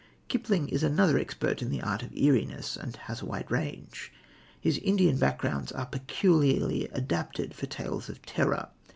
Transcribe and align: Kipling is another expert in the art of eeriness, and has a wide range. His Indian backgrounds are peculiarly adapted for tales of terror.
Kipling 0.29 0.67
is 0.69 0.81
another 0.81 1.19
expert 1.19 1.61
in 1.61 1.69
the 1.69 1.79
art 1.83 2.01
of 2.01 2.11
eeriness, 2.15 2.75
and 2.75 2.95
has 2.95 3.21
a 3.21 3.25
wide 3.27 3.51
range. 3.51 4.11
His 4.59 4.79
Indian 4.79 5.19
backgrounds 5.19 5.71
are 5.73 5.85
peculiarly 5.85 6.85
adapted 6.85 7.53
for 7.53 7.67
tales 7.67 8.09
of 8.09 8.19
terror. 8.25 8.69